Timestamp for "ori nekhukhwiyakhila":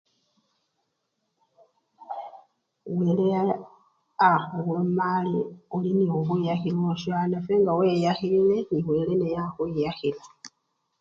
5.75-6.79